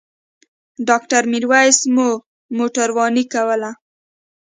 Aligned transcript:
ډاکټر 0.87 1.21
میرویس 1.33 1.77
مو 1.95 2.09
موټرواني 2.57 3.23
کوله. 3.33 3.71